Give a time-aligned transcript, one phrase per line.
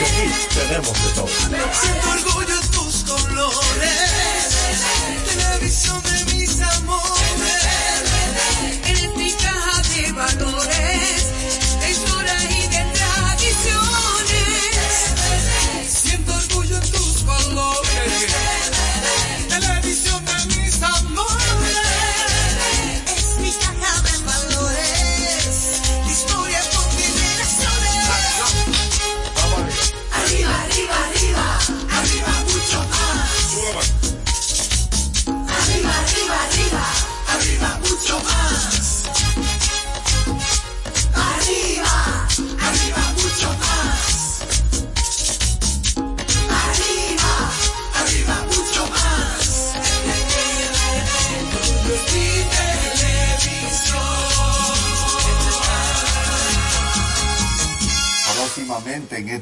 [0.00, 1.28] porque aquí tenemos de todo.
[1.28, 4.14] Siento orgullo en tus colores,
[5.26, 7.19] televisión de mis amores,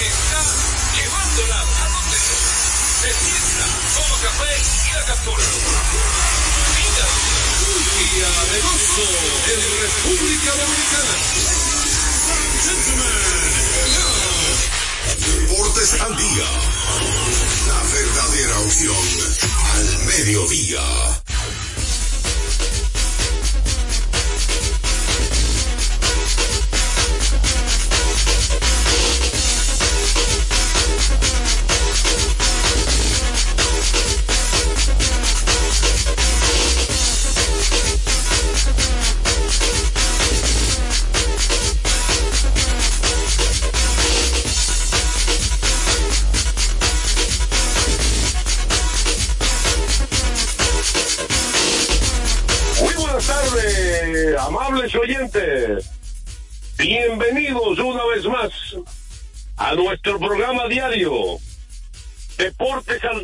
[0.00, 0.42] Está
[0.96, 3.66] llevándola a donde sienta.
[3.94, 4.52] Toma café
[4.90, 5.44] y la captura.
[6.76, 7.06] Mira.
[7.96, 9.06] Día de gozo
[9.52, 11.14] en República Dominicana.
[15.18, 16.48] Deportes al día.
[17.68, 19.06] La verdadera opción
[19.74, 21.25] al mediodía.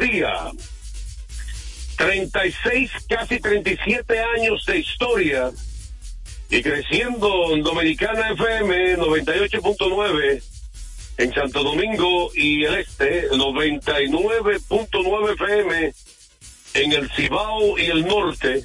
[0.02, 0.50] Día.
[1.96, 5.52] 36, casi 37 años de historia
[6.50, 10.42] y creciendo en Dominicana FM 98.9
[11.18, 15.92] en Santo Domingo y el Este, 99.9 FM
[16.74, 18.60] en el Cibao y el Norte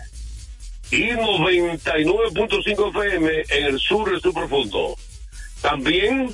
[0.89, 4.97] y 99.5 FM en el sur del sur profundo.
[5.61, 6.33] También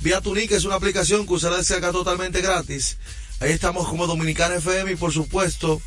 [0.00, 2.98] vía Tunica, es una aplicación que usted la descarga totalmente gratis.
[3.40, 5.80] Ahí estamos como Dominicana FM y por supuesto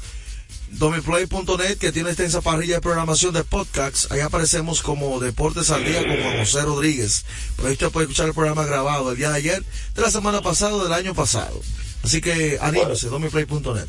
[0.71, 4.11] domiplay.net que tiene extensa parrilla de programación de podcasts.
[4.11, 7.25] Ahí aparecemos como Deportes al Día con Juan José Rodríguez.
[7.55, 10.41] Por ahí usted puede escuchar el programa grabado el día de ayer, de la semana
[10.41, 11.61] pasada, del año pasado.
[12.03, 13.87] Así que anímese, domiplay.net.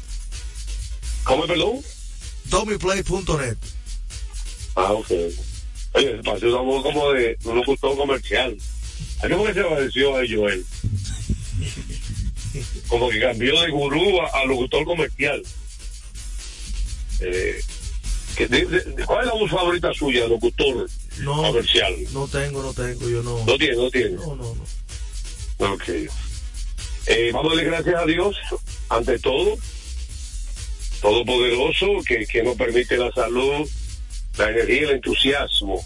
[1.24, 1.80] ¿Cómo, perdón?
[2.46, 3.56] domiplay.net.
[4.76, 5.10] Ah, ok.
[5.92, 8.56] Oye, el paseo somos como de un locutor comercial.
[9.22, 10.64] ¿A cómo que se pareció a Joel?
[12.88, 15.42] Como que cambió de gurú a, a locutor comercial.
[17.20, 17.60] Eh,
[18.36, 20.88] que de- de- ¿Cuál es la voz favorita suya, locutor
[21.18, 21.94] No, comercial?
[22.12, 23.44] no tengo, no tengo, yo no.
[23.44, 24.10] No tiene, no tiene.
[24.16, 24.54] No, no,
[25.58, 25.72] no.
[25.72, 25.88] Ok.
[27.06, 28.36] Eh, vamos a darle gracias a Dios,
[28.88, 29.56] ante todo,
[31.04, 33.68] Todopoderoso, que, que nos permite la salud,
[34.38, 35.84] la energía y el entusiasmo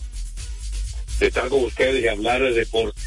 [1.18, 3.02] de estar con ustedes y hablar de deportes.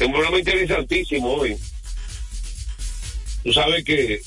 [0.00, 1.56] Es un programa interesantísimo hoy.
[3.44, 4.20] Tú sabes que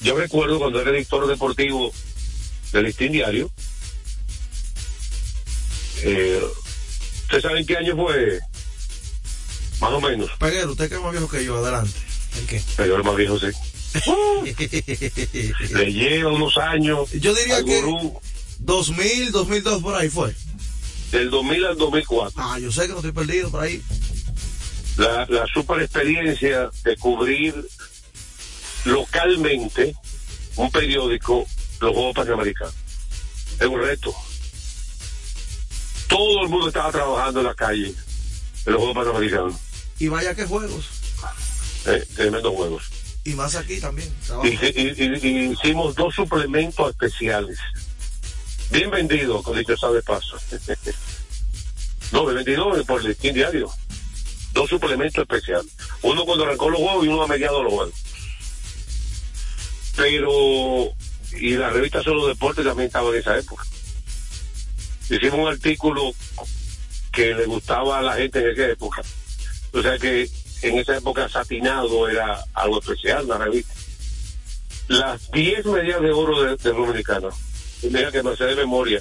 [0.00, 1.92] yo recuerdo cuando era editor deportivo
[2.72, 3.50] del Listín Diario,
[6.02, 6.40] eh,
[7.24, 8.40] ¿ustedes saben qué año fue?
[9.82, 10.30] Más o menos.
[10.38, 12.00] Peguero, usted que es más viejo que yo, adelante.
[12.38, 12.62] ¿En qué?
[12.78, 13.48] El más viejo sí.
[15.70, 17.10] Le lleva unos años.
[17.12, 18.20] Yo diría que gurú
[18.60, 20.34] 2000, 2002 por ahí fue.
[21.10, 22.42] del 2000 al 2004.
[22.42, 23.82] Ah, yo sé que no estoy perdido por ahí.
[24.96, 27.54] La, la super experiencia de cubrir
[28.84, 29.94] localmente
[30.56, 31.46] un periódico
[31.80, 32.74] los Juegos Panamericanos.
[33.58, 34.14] Es un reto.
[36.08, 37.88] todo el mundo estaba trabajando en la calle,
[38.66, 39.54] en los Juegos Panamericanos.
[39.98, 40.86] Y vaya que juegos.
[41.86, 42.84] Eh, tremendos juegos.
[43.24, 44.12] Y más aquí también.
[44.44, 47.58] Y, y- y- hicimos dos suplementos especiales.
[48.70, 50.36] Bien vendidos, con dicho sea de paso.
[52.12, 53.70] no, vendidos por el listín diario.
[54.52, 55.70] Dos suplementos especiales.
[56.02, 57.94] Uno cuando arrancó los juegos y uno a mediados de los juegos.
[59.96, 60.92] Pero,
[61.38, 63.64] y la revista Solo Deportes también estaba en esa época.
[65.10, 66.12] Hicimos un artículo
[67.12, 69.02] que le gustaba a la gente en esa época.
[69.72, 70.28] O sea que
[70.62, 73.72] en esa época satinado era algo especial, la revista.
[74.88, 77.28] Las 10 medias de oro de, de Dominicana.
[77.82, 79.00] Mira que me sé de memoria.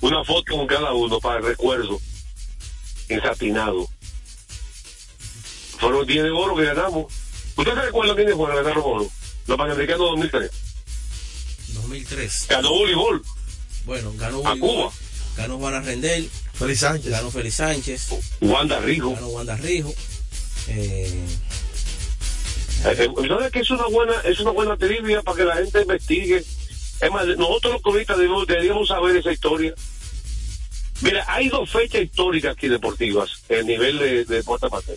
[0.00, 1.98] Una foto con cada uno para el recuerdo.
[3.08, 3.88] En satinado.
[5.78, 7.12] Fueron 10 de oro que ganamos.
[7.56, 9.10] ¿Usted se recuerda quiénes fueron a ganar los oro?
[9.46, 10.50] Los Panamericanos 2003.
[11.74, 12.46] 2003.
[12.48, 13.22] Ganó voleibol.
[13.84, 14.90] Bueno, ganó A Cuba.
[15.36, 17.10] Ganó Juana Rendel, Feliz Sánchez.
[17.10, 18.08] ganó Félix Sánchez,
[18.40, 19.12] Wanda Rijo.
[19.14, 19.92] ganó Wanda Rijo.
[20.68, 21.24] Eh,
[22.84, 26.36] Eh, ¿Sabes que es una buena es una buena trivia para que la gente investigue?
[27.00, 29.74] Es más, nosotros los cronistas debemos, deberíamos saber esa historia.
[31.00, 34.96] Mira, hay dos fechas históricas aquí deportivas el nivel de, de deporte amateur,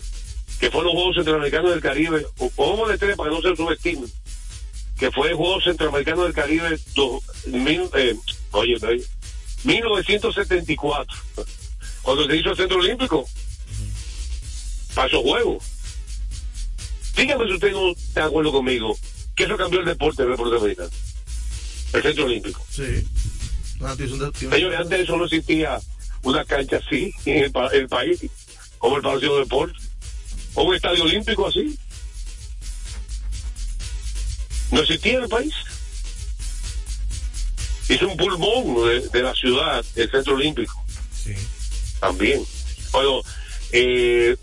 [0.60, 4.10] que fueron los Juegos Centroamericanos del Caribe, o de tres para que no se subestimen,
[4.98, 8.14] que fue el Juegos Centroamericanos del Caribe, do- mil, eh,
[8.52, 8.76] oye,
[9.64, 11.18] 1974,
[12.02, 13.28] cuando se hizo el Centro Olímpico,
[14.94, 15.64] para esos Juegos.
[17.16, 18.96] Dígame si usted no está de acuerdo conmigo,
[19.36, 20.90] que eso cambió el deporte del deporte americano.
[21.92, 22.64] El centro olímpico.
[22.70, 23.06] Sí.
[24.32, 25.80] Tiene- Señores, antes solo existía
[26.22, 28.20] una cancha así en el, pa- el país,
[28.78, 29.88] como el Palacio de Deportes,
[30.54, 31.78] o un estadio olímpico así.
[34.70, 35.52] No existía en el país.
[37.88, 40.72] Es un pulmón de, de la ciudad, el centro olímpico.
[41.12, 41.34] sí.
[42.00, 42.42] También.
[42.92, 43.20] Bueno,
[43.72, 44.36] eh,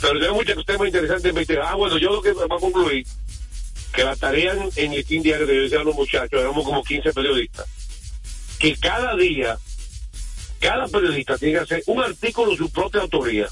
[0.00, 1.32] pero tengo muchos temas interesantes.
[1.32, 3.06] Me dicen, Ah, bueno, yo lo que va a concluir,
[3.92, 6.82] que la tarea en, el Team Diario que yo decía a los muchachos, éramos como
[6.82, 7.66] 15 periodistas,
[8.58, 9.58] que cada día,
[10.58, 13.46] cada periodista tiene que hacer un artículo de su propia autoría.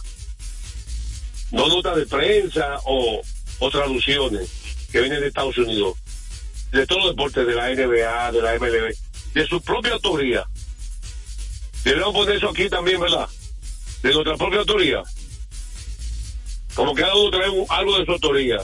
[1.52, 3.20] No notas de prensa o,
[3.58, 4.50] o traducciones
[4.90, 5.96] que vienen de Estados Unidos,
[6.72, 8.94] de todos los deportes, de la NBA, de la MLB,
[9.34, 10.44] de su propia autoría.
[11.84, 13.28] Debemos poner eso aquí también, ¿verdad?
[14.02, 15.02] De nuestra propia autoría.
[16.74, 18.58] Como que cada uno trae algo de su autoría.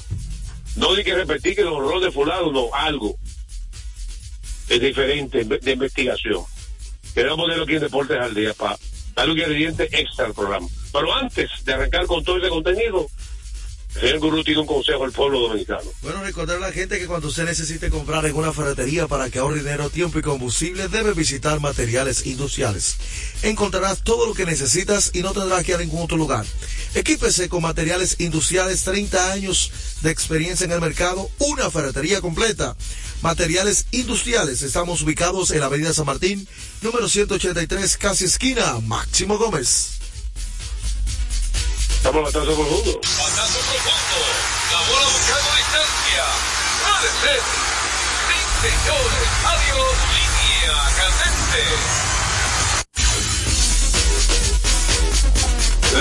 [0.77, 3.17] No hay que repetir que los horrores de fulano, no, algo.
[4.69, 6.43] Es diferente de investigación.
[7.15, 8.79] Queremos ponerlo aquí en Deportes al Día para
[9.15, 10.69] darle un ingrediente extra al programa.
[10.93, 13.09] Pero antes de arrancar con todo ese contenido,
[14.01, 15.91] el Gurú tiene un consejo al pueblo dominicano.
[16.03, 19.39] Bueno, recordar a la gente que cuando usted necesite comprar en una ferretería para que
[19.39, 22.97] ahorre dinero, tiempo y combustible, debe visitar materiales industriales.
[23.43, 26.45] Encontrarás todo lo que necesitas y no tendrás que ir a ningún otro lugar.
[26.95, 32.77] Equípese con materiales industriales, 30 años de experiencia en el mercado, una ferretería completa.
[33.23, 36.47] Materiales industriales, estamos ubicados en la avenida San Martín,
[36.83, 39.98] número 183, casi esquina, Máximo Gómez.
[41.99, 43.01] Estamos bastante profundo.
[43.01, 44.19] Batazo profundo.
[44.71, 46.25] La bola buscando distancia.
[46.87, 47.41] Puede ser.
[48.29, 49.29] Sí, señores.
[49.45, 49.97] Adiós.
[50.15, 51.63] Línea candente.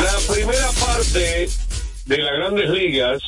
[0.04, 1.50] La primera parte
[2.06, 3.20] de las grandes ligas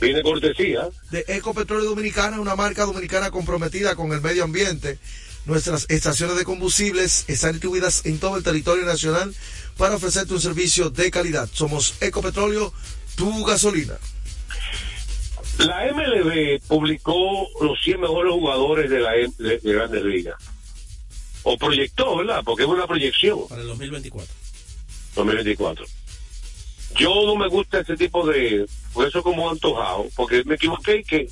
[0.00, 5.00] viene cortesía de Ecopetróleo Dominicana, una marca dominicana comprometida con el medio ambiente.
[5.46, 9.34] Nuestras estaciones de combustibles están distribuidas en todo el territorio nacional
[9.78, 11.48] para ofrecerte un servicio de calidad.
[11.50, 12.72] Somos Ecopetróleo,
[13.16, 13.94] tu gasolina.
[15.58, 20.36] La MLB publicó los 100 mejores jugadores de la de, de Grandes Ligas.
[21.44, 22.42] O proyectó, ¿verdad?
[22.44, 24.34] Porque es una proyección Para el 2024.
[25.14, 25.86] 2024.
[26.96, 28.66] Yo no me gusta ese tipo de...
[28.92, 31.28] Por eso como antojado, porque me equivoqué que...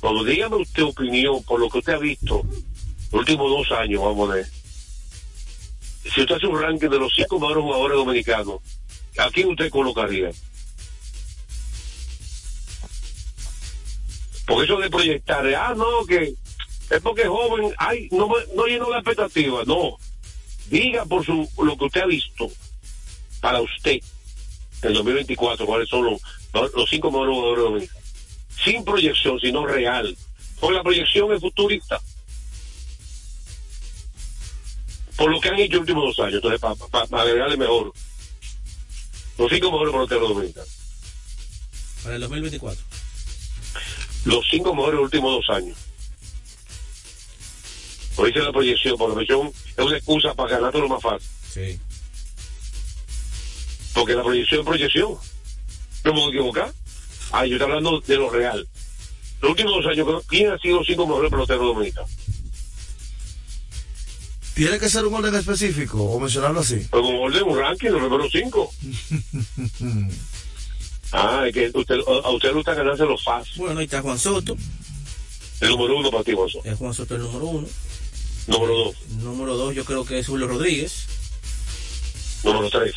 [0.00, 2.42] Cuando dígame usted opinión por lo que usted ha visto
[3.10, 4.46] los últimos dos años, vamos a ver.
[6.18, 8.60] Si usted hace un ranking de los cinco mejores jugadores dominicanos,
[9.18, 10.30] ¿a quién usted colocaría?
[14.44, 16.34] Porque eso de proyectar, ah, no, que
[16.90, 19.96] es porque es joven, ay, no, no llenó la expectativa, no.
[20.68, 22.50] Diga por su lo que usted ha visto
[23.40, 24.00] para usted
[24.82, 26.20] en 2024 cuáles son los,
[26.74, 28.04] los cinco mejores jugadores dominicanos.
[28.64, 30.16] Sin proyección, sino real.
[30.58, 32.00] Porque la proyección es futurista.
[35.18, 37.92] Por lo que han hecho los últimos dos años, entonces para agregarle mejor.
[39.36, 40.68] Los cinco mejores peloteros dominicanos.
[42.04, 42.84] Para el 2024.
[44.24, 45.76] los cinco mejores últimos dos años.
[48.16, 51.02] Hoy dice la proyección, porque la proyección es una excusa para ganar todo lo más
[51.02, 51.28] fácil.
[51.52, 51.80] Sí.
[53.94, 55.16] Porque la proyección es proyección.
[56.04, 56.72] No me puedo equivocar.
[57.32, 58.68] Ah, yo estoy hablando de lo real.
[59.40, 62.10] Los últimos dos años, ¿quién ha sido los cinco mejores peloteros dominicanos?
[64.58, 66.84] ¿Tiene que ser un orden específico o mencionarlo así?
[66.90, 68.74] Pues como orden, un ranking, los primeros cinco.
[71.12, 73.56] ah, es que usted, a usted le gusta ganarse los fast.
[73.56, 74.56] Bueno, ahí está Juan Soto.
[75.60, 76.60] El número uno para ti, Gonzo.
[76.64, 77.68] Es Juan Soto el número uno.
[78.48, 78.96] Número dos.
[79.22, 81.06] Número dos yo creo que es Julio Rodríguez.
[82.42, 82.94] Número tres.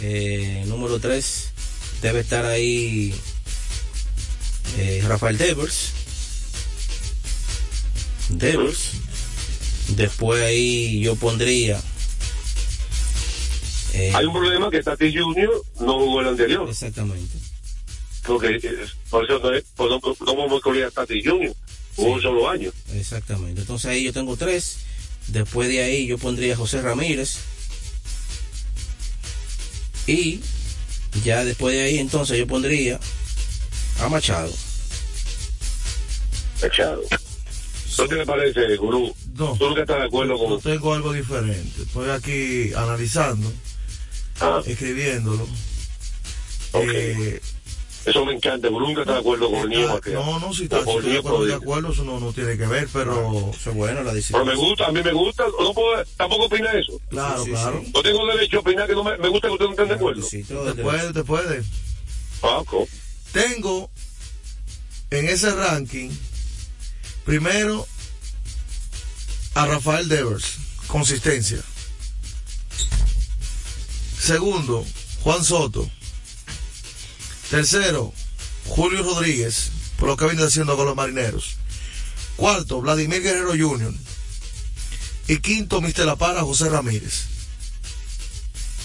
[0.00, 1.50] Eh, número tres
[2.02, 3.12] debe estar ahí
[4.78, 5.92] eh, Rafael Devers.
[8.28, 8.92] Devers.
[9.88, 11.80] Después ahí yo pondría.
[13.92, 16.68] eh, Hay un problema que Tati Junior no jugó el anterior.
[16.68, 17.36] Exactamente.
[18.26, 21.54] Porque eh, por eso no, es- pues no, no vamos a a Tati Junior.
[21.96, 22.72] Jugó un solo año.
[22.94, 23.60] Exactamente.
[23.60, 24.78] Entonces ahí yo tengo tres.
[25.28, 27.36] Después de ahí yo pondría a José Ramírez.
[30.06, 30.40] Y
[31.24, 32.98] ya después de ahí entonces yo pondría
[34.00, 34.52] a Machado.
[36.62, 37.02] Echado.
[37.98, 39.14] ¿No te parece, Gurú?
[39.36, 39.56] No.
[39.58, 40.60] ¿Tú nunca estás de acuerdo Yo con...?
[40.60, 41.82] tengo algo diferente.
[41.82, 43.52] Estoy aquí analizando,
[44.40, 45.46] Ah, escribiéndolo.
[46.74, 47.40] Eh,
[48.04, 48.68] Eso me encanta.
[48.68, 51.44] Gurú nunca está de acuerdo con el niño no, no, si está si de acuerdo,
[51.46, 54.46] de acuerdo, eso no, no tiene que ver, pero Eso es bueno la Pero decisión.
[54.46, 55.44] me gusta, a mí me gusta.
[55.58, 57.00] No puedo, tampoco opina eso.
[57.08, 57.80] claro, Sí, claro.
[57.84, 57.92] sí.
[57.94, 59.94] No tengo derecho a opinar que no me, me gusta que ustedes no estén de
[59.94, 60.22] acuerdo.
[60.22, 61.62] Sí, Te puede, te puede.
[62.40, 62.86] Paco.
[63.32, 63.90] Tengo
[65.10, 66.10] en ese ranking,
[67.24, 67.86] primero,
[69.54, 70.56] a Rafael Devers,
[70.88, 71.62] consistencia.
[74.18, 74.84] Segundo,
[75.22, 75.88] Juan Soto.
[77.50, 78.12] Tercero,
[78.66, 81.56] Julio Rodríguez, por lo que viene haciendo con los marineros.
[82.36, 83.94] Cuarto, Vladimir Guerrero Jr.
[85.28, 86.04] Y quinto, Mr.
[86.04, 87.26] La Para, José Ramírez.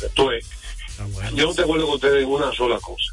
[0.01, 1.35] Está bueno.
[1.35, 3.11] yo no te acuerdo con ustedes en una sola cosa.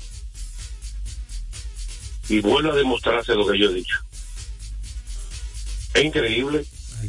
[2.29, 3.97] Y vuelvo a demostrarse lo que yo he dicho.
[5.95, 6.67] Es increíble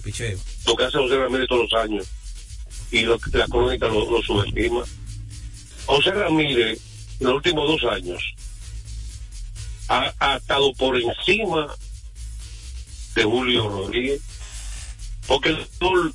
[0.08, 0.40] picheo.
[0.66, 2.08] lo que hace José Ramírez todos los años.
[2.92, 4.84] Y la crónica lo, lo subestima.
[5.86, 6.80] José Ramírez,
[7.20, 8.24] en los últimos dos años,
[9.90, 11.68] ha, estado por encima
[13.16, 14.22] de Julio Rodríguez.
[15.28, 16.14] Porque el gol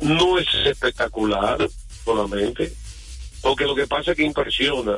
[0.00, 1.68] no es espectacular
[2.04, 2.72] solamente.
[3.42, 4.96] Porque lo que pasa es que impresiona.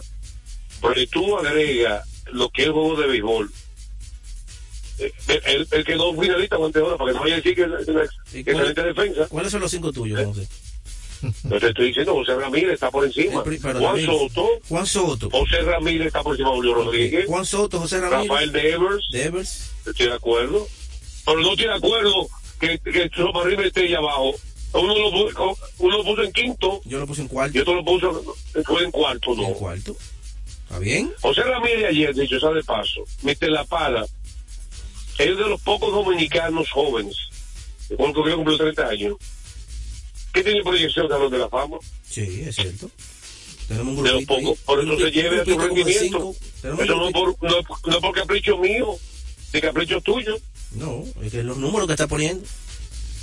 [0.80, 3.50] Porque tú agregas lo que es juego de béisbol.
[4.98, 8.02] Él, él- quedó finalista con ahora para que no vaya a decir que es una
[8.32, 9.26] ¿Y que cuál- excelente defensa.
[9.28, 10.48] ¿Cuáles son los cinco tuyos, José?
[11.44, 13.42] No te estoy diciendo, José Ramírez está por encima.
[13.42, 15.30] Pri- Juan Soto, Juan Soto.
[15.30, 17.26] José Ramírez está por encima de Julio Rodríguez.
[17.26, 18.28] Juan Soto, José Ramírez.
[18.28, 19.70] Rafael Devers, Devers.
[19.84, 20.66] estoy de acuerdo.
[21.26, 22.28] Pero no estoy de acuerdo
[22.60, 24.32] que, que Sopa River esté ahí abajo.
[24.74, 27.56] Uno lo, puso, uno lo puso en quinto Yo lo puse en cuarto.
[27.56, 28.36] y otro lo puso
[28.66, 29.48] fue en cuarto, En no.
[29.54, 29.96] cuarto.
[30.64, 31.10] ¿Está bien?
[31.22, 33.48] José Ramírez ayer, dicho sea de paso, Mr.
[33.50, 34.06] La Pala,
[35.18, 37.16] es de los pocos dominicanos jóvenes,
[37.90, 39.16] igual que cumplió 30 años,
[40.32, 41.78] que tiene proyección de los de la fama.
[42.08, 42.90] Sí, es cierto.
[43.66, 46.34] Tenemos un de los pocos, por eso se lleve a de rendimiento.
[46.62, 47.56] Eso no, por, no,
[47.86, 48.96] no por capricho mío,
[49.52, 50.38] ni capricho tuyo.
[50.72, 52.44] No, es que los números que está poniendo.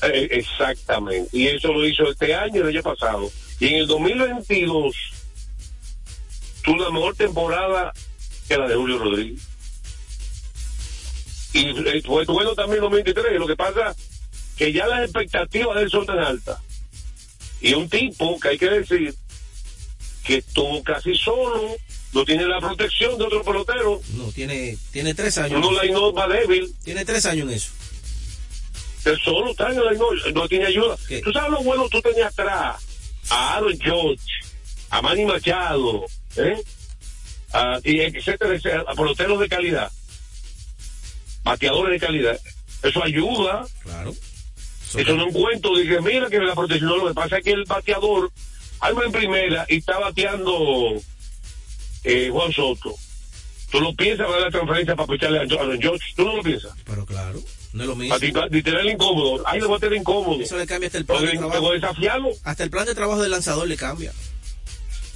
[0.03, 1.29] Eh, exactamente.
[1.35, 3.31] Y eso lo hizo este año el año pasado.
[3.59, 4.95] Y en el 2022
[6.63, 7.93] tuvo una mejor temporada
[8.47, 9.41] que la de Julio Rodríguez.
[11.55, 13.39] Y eh, fue bueno también en el 2023.
[13.39, 13.95] Lo que pasa
[14.57, 16.59] que ya las expectativas de él son tan altas.
[17.61, 19.13] Y un tipo que hay que decir
[20.25, 21.75] que estuvo casi solo,
[22.13, 25.59] no tiene la protección de otro pelotero, No, tiene, tiene tres años.
[25.65, 25.71] uno
[26.13, 27.71] la débil, Tiene tres años en eso.
[29.05, 30.97] él solo está en el no, no tiene ayuda.
[31.07, 31.21] ¿Qué?
[31.21, 32.83] Tú sabes lo bueno tú tenías atrás
[33.29, 34.23] a Aaron George,
[34.89, 36.05] a Manny Machado,
[36.37, 36.61] ¿eh?
[37.53, 39.91] A- y etcétera, etcétera, a peloteros de calidad,
[41.45, 42.39] bateadores de calidad.
[42.83, 43.65] Eso ayuda.
[43.83, 44.13] Claro.
[44.95, 45.75] Eso no es un cuento.
[45.77, 48.31] Dije, mira que la protección, no, lo que pasa es que el bateador,
[48.79, 50.95] algo en primera y está bateando
[52.03, 52.93] eh, Juan Soto.
[53.71, 56.13] Tú lo piensas para la transferencia para picharle a George.
[56.15, 56.71] Tú no lo piensas.
[56.85, 57.39] Pero claro,
[57.73, 58.15] no es lo mismo.
[58.15, 59.45] A ti, a ti te da el incómodo.
[59.47, 60.39] Ahí lo va a tener incómodo.
[60.41, 61.71] Eso le cambia hasta el plan de trabajo.
[61.73, 62.29] desafiarlo.
[62.43, 64.13] Hasta el plan de trabajo del lanzador le cambia.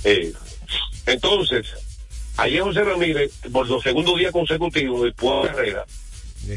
[0.04, 0.34] Eh,
[1.06, 1.68] entonces,
[2.38, 5.86] ayer José Ramírez, por los segundos días consecutivos de de carrera,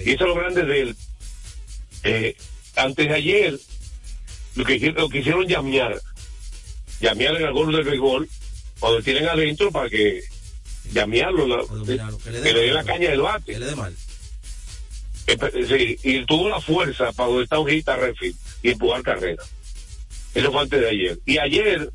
[0.05, 0.97] hizo lo grande de él.
[2.05, 2.37] Eh,
[2.77, 3.59] antes de ayer,
[4.55, 6.01] lo que, hicieron- lo que hicieron llamear,
[7.01, 8.29] llamear en el gol del béisbol,
[8.81, 10.23] cuando tienen adentro para que
[10.93, 13.59] llamearlo, la- dominarlo, que le que le dé la caña del Que bate.
[13.59, 13.97] le dé mal.
[15.27, 19.03] Eh, Sí, y tuvo la fuerza para donde está un hit a Redfield y empujar
[19.03, 19.43] carrera.
[20.35, 21.19] Eso fue antes de ayer.
[21.27, 21.91] Y ayer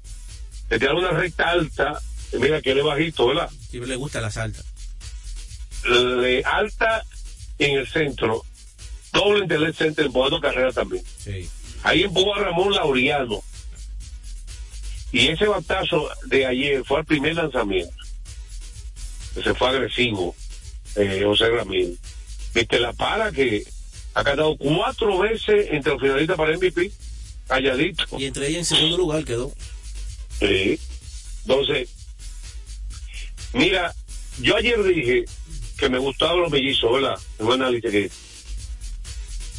[0.69, 1.99] le tiraron una recta alta,
[2.31, 3.49] y mira que él es bajito, ¿verdad?
[3.69, 4.65] Sí, le gusta las altas.
[5.85, 7.03] Le alta
[7.59, 8.43] en el centro,
[9.13, 11.03] doble en el center, empujando carrera también.
[11.17, 11.49] Sí.
[11.83, 13.41] Ahí empujó a Ramón Laureano.
[15.11, 17.95] Y ese batazo de ayer fue el primer lanzamiento.
[19.41, 20.35] Se fue agresivo,
[20.95, 21.97] eh, José Ramírez.
[22.53, 23.63] Viste la para que
[24.13, 26.91] ha ganado cuatro veces entre los finalistas para MVP,
[27.47, 28.05] calladito.
[28.17, 29.53] Y entre ellas en segundo lugar quedó.
[30.39, 30.79] Sí.
[31.43, 31.89] Entonces,
[33.53, 33.93] mira,
[34.41, 35.25] yo ayer dije
[35.77, 37.19] que me gustaban los mellizos, ¿verdad?
[37.39, 38.11] Un análisis que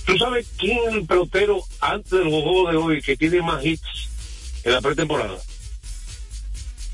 [0.06, 3.82] ¿Tú sabes quién es el pelotero antes del juego de hoy que tiene más hits
[4.64, 5.38] en la pretemporada?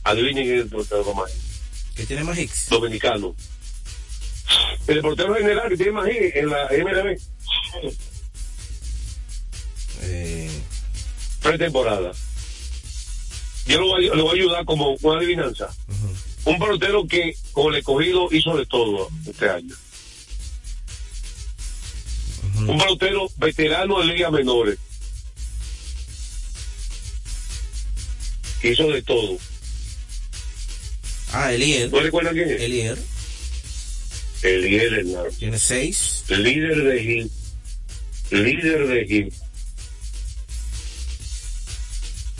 [0.02, 1.94] Adivinen quién es el pelotero con más hits.
[1.94, 2.68] Que tiene más hits.
[2.68, 3.36] Dominicano.
[4.88, 7.18] El pelotero general que tiene más hits en la MLB.
[10.02, 10.50] Eh,
[11.42, 12.12] Pretemporada.
[13.66, 15.68] Yo lo voy, a- lo voy a ayudar como una adivinanza.
[16.44, 19.74] Un pelotero que con el escogido hizo de todo este año.
[22.66, 24.78] Un pelotero veterano de ligas menores.
[28.60, 29.38] Que hizo de todo.
[31.32, 31.90] ah, Elier.
[31.90, 32.60] ¿No recuerdan quién es?
[32.60, 32.98] Elier.
[34.42, 35.38] Eliel Hernández.
[35.38, 36.24] Tiene seis.
[36.28, 37.32] Líder de hit.
[38.30, 39.34] Líder de hit.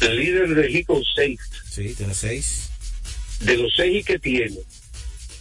[0.00, 1.40] Líder de hit con seis.
[1.70, 2.70] Sí, tiene seis.
[3.40, 4.58] De los seis que tiene,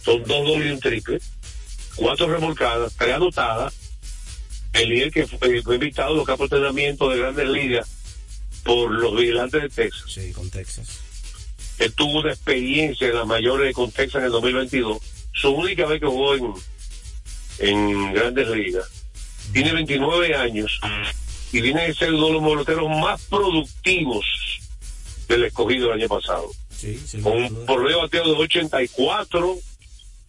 [0.02, 1.20] son dos dobles y un triple.
[1.96, 3.74] Cuatro remolcadas, tres anotadas.
[4.72, 7.88] El líder que fue, fue invitado a los campos de entrenamiento de grandes ligas
[8.64, 10.04] por los vigilantes de Texas.
[10.08, 11.00] Sí, con Texas.
[11.78, 14.98] Él tuvo una experiencia en las mayores con Texas en el 2022.
[15.32, 16.54] Su única vez que jugó en,
[17.58, 18.88] en grandes ligas.
[19.52, 20.80] Tiene 29 años
[21.52, 24.24] y viene a ser uno de los moloteros más productivos
[25.28, 26.50] del escogido el año pasado.
[26.84, 27.22] Sí, sí.
[27.22, 29.54] Con un promedio bateo de 84,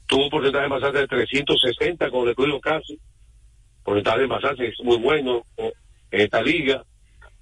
[0.07, 2.97] tuvo un porcentaje de pasaje de 360 con el escogido casi.
[3.83, 6.85] Porcentaje de es muy bueno en esta liga.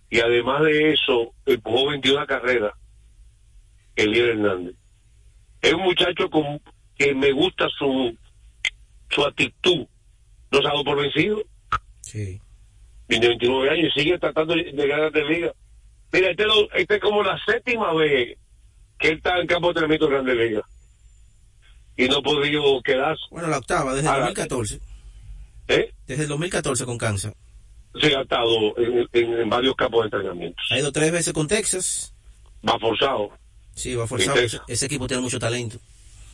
[0.10, 2.74] Y además de eso, empujó 21 carreras
[3.96, 4.76] Eliel Hernández.
[5.62, 6.60] Es un muchacho con,
[6.98, 8.18] que me gusta su,
[9.10, 9.86] su actitud.
[10.52, 11.44] No se ha dado por vencido.
[12.02, 12.42] Sí.
[13.08, 15.54] Tiene 29 años y sigue tratando de ganar de liga.
[16.12, 18.38] Mira, este, lo- este es como la séptima vez
[19.04, 20.64] que él está en campo de entrenamiento de Grandes Ligas.
[21.98, 23.22] Y no podido quedarse.
[23.30, 24.80] Bueno, la octava, desde el Ahora, 2014.
[25.68, 25.94] ¿eh?
[26.08, 27.34] Desde el 2014 con Kansas.
[28.02, 30.58] Se ha estado en, en- en varios campos de entrenamiento.
[30.72, 32.14] Ha ido tres veces con Texas.
[32.68, 33.30] Va forzado.
[33.76, 34.38] Sí, va forzado.
[34.68, 35.78] Ese, equipo tiene mucho talento.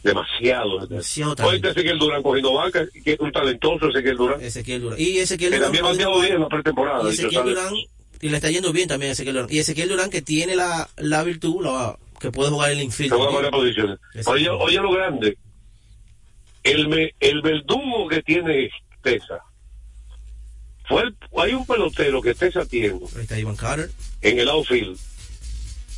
[0.03, 0.85] Demasiado.
[0.87, 1.67] Demasiado talento.
[1.67, 4.41] está Ezequiel Durán cogiendo banca, que es un talentoso Ezequiel Durán.
[4.41, 4.99] Ezequiel Durán.
[4.99, 5.73] Y Ezequiel Que Durán.
[5.73, 7.09] también ha bien en la pretemporada.
[7.09, 7.43] Y Ezequiel.
[7.43, 7.73] Durán,
[8.21, 9.49] y le está yendo bien también a Ezequiel Durán.
[9.51, 13.13] Y Ezequiel Durán que tiene la, la virtud, la- que puede jugar el infield.
[13.51, 13.99] Posiciones.
[14.25, 15.37] Oye, oye lo grande.
[16.63, 18.69] El, me- el verdugo que tiene
[19.01, 19.39] Tesa.
[20.87, 23.89] Fue el- hay un pelotero que Tesa tiene está Ivan Carter.
[24.21, 24.97] en el outfield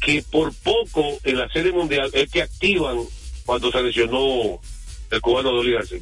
[0.02, 2.98] que por poco en la serie mundial es que activan
[3.46, 4.60] cuando se lesionó
[5.12, 6.00] el cubano Dolly García.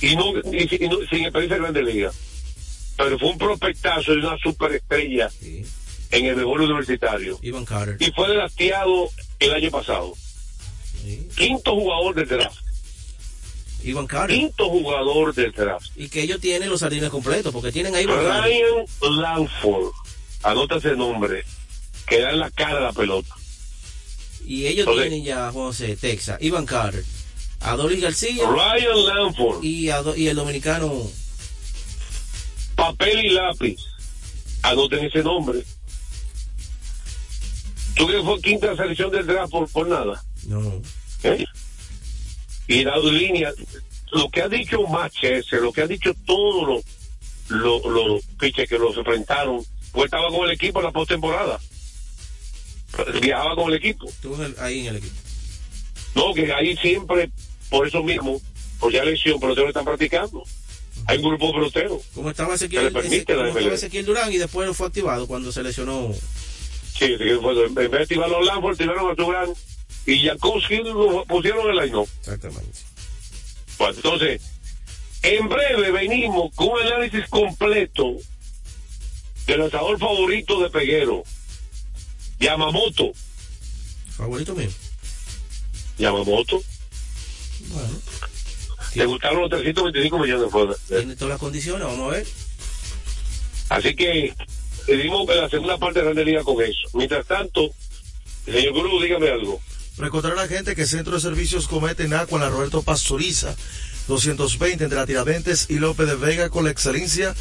[0.00, 2.12] Y no, y no- sin experiencia en Grande Liga.
[2.96, 5.64] Pero fue un prospectazo y una superestrella Sí.
[6.20, 7.38] En el mejor universitario.
[7.42, 7.96] Ivan Carter.
[8.00, 10.14] Y fue drafteado el año pasado.
[11.02, 11.28] Sí.
[11.36, 12.58] Quinto jugador del draft.
[13.84, 14.36] Ivan Carter.
[14.36, 15.86] Quinto jugador del draft.
[15.96, 18.52] Y que ellos tienen los sardines completos, porque tienen a Ivan Carter.
[18.52, 19.92] Ryan Lanford.
[20.42, 21.44] Anota ese nombre.
[22.06, 23.34] Que da en la cara a la pelota.
[24.44, 27.02] Y ellos tienen ya, José, Texas, Ivan Carter,
[27.60, 29.64] Adolis García Ryan Lanford.
[29.64, 31.02] y el dominicano.
[32.76, 33.76] papel y lápiz.
[34.62, 35.62] Anoten ese nombre.
[37.96, 40.22] ¿Tú crees que fue quinta selección del draft por, por nada?
[40.46, 40.82] No.
[41.22, 41.44] ¿Eh?
[42.68, 43.52] Y dado línea,
[44.12, 46.84] lo que ha dicho Machese, lo que ha dicho todos los
[47.48, 51.60] los los pitchers que los enfrentaron, pues estaba con el equipo en la postemporada.
[53.22, 54.08] Viajaba con el equipo.
[54.08, 55.14] Estuvo ahí en el equipo.
[56.14, 57.30] No, que ahí siempre,
[57.70, 58.40] por eso mismo,
[58.80, 60.42] por ya lesión, peloteros están practicando.
[61.06, 62.02] Hay un grupo de peloteros.
[62.14, 63.74] Como estaba Ezequiel, la.
[63.74, 66.12] Ezequiel Durán y después fue activado cuando se lesionó.
[66.98, 69.52] Sí, sí, fue, en vez de activar los Lanford, activaron a Durán
[70.06, 72.78] y Jankowski lo pusieron el line Exactamente.
[73.76, 74.42] Bueno, entonces,
[75.22, 78.16] en breve venimos con un análisis completo
[79.46, 81.22] del lanzador favorito de Peguero,
[82.38, 83.12] Yamamoto.
[84.16, 84.70] Favorito mío.
[85.98, 86.62] Yamamoto.
[87.68, 88.00] Bueno,
[88.94, 90.82] Le gustaron los 325 millones de dólares.
[90.88, 92.26] tiene todas las condiciones, vamos a ver.
[93.68, 94.34] Así que
[94.86, 96.88] seguimos en la segunda parte de Grande Liga con eso.
[96.94, 97.70] Mientras tanto,
[98.44, 99.60] señor Gurú, dígame algo.
[99.98, 103.56] Recordar a la gente que Centro de Servicios Cometa en Agua, la Roberto Pastoriza,
[104.08, 107.34] 220 entre la Tiradentes y López de Vega con la excelencia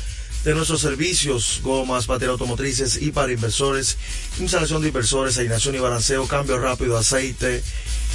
[0.46, 3.98] de nuestros servicios, gomas, baterías automotrices y para inversores,
[4.40, 7.64] instalación de inversores, asignación y balanceo, cambio rápido, aceite,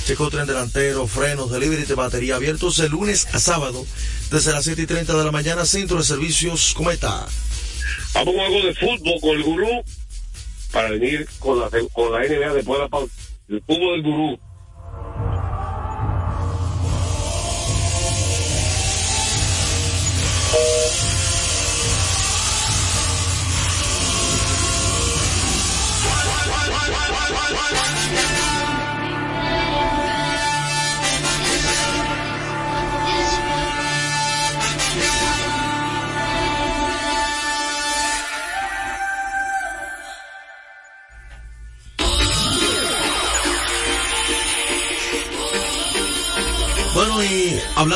[0.07, 3.85] checo tren delantero, frenos, delivery de batería abiertos de lunes a sábado
[4.31, 7.27] desde las 7 y 30 de la mañana, Centro de Servicios Cometa.
[8.14, 9.85] Vamos con algo de fútbol con el Gurú
[10.72, 13.14] para venir con la, con la NBA después de la pausa.
[13.48, 14.38] El fútbol del Gurú.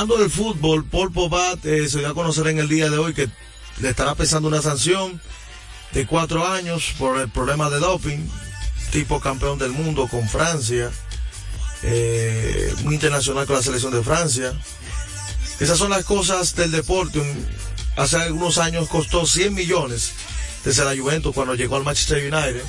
[0.05, 3.15] Hablando del fútbol, Paul Pobat eh, se dio a conocer en el día de hoy
[3.15, 3.31] que
[3.81, 5.19] le estará pesando una sanción
[5.93, 8.19] de cuatro años por el problema de doping,
[8.93, 10.91] tipo campeón del mundo con Francia,
[11.85, 14.53] eh, muy internacional con la selección de Francia.
[15.59, 17.23] Esas son las cosas del deporte.
[17.97, 20.13] Hace algunos años costó 100 millones
[20.67, 22.63] desde la Juventus cuando llegó al Manchester United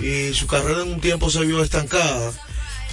[0.00, 2.32] y su carrera en un tiempo se vio estancada.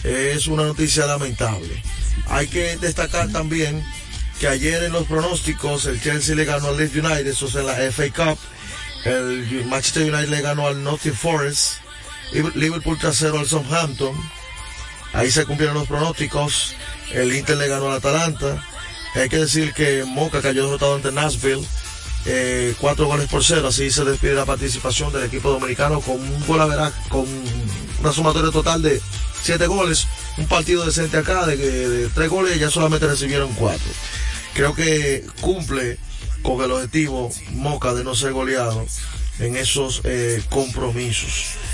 [0.04, 1.84] Es una noticia lamentable.
[2.28, 3.84] Hay que destacar también
[4.40, 7.66] que ayer en los pronósticos el Chelsea le ganó al Leeds United, eso es en
[7.66, 8.40] la FA Cup.
[9.06, 11.74] El Manchester United le ganó al Nottingham Forest.
[12.56, 14.16] Liverpool trasero al Southampton.
[15.14, 16.76] Ahí se cumplieron los pronósticos.
[17.12, 18.64] El Inter le ganó al Atalanta.
[19.16, 21.66] Hay que decir que Moca cayó derrotado ante Nashville.
[22.26, 23.70] eh, cuatro goles por cero.
[23.70, 27.26] Así se despide la participación del equipo dominicano con un gol a veraz, con
[28.00, 29.02] una sumatoria total de
[29.42, 30.08] siete goles.
[30.38, 33.92] Un partido decente acá de, de tres goles ya solamente recibieron cuatro.
[34.54, 35.98] Creo que cumple
[36.42, 38.86] con el objetivo Moca de no ser goleado
[39.40, 41.60] en esos eh, compromisos.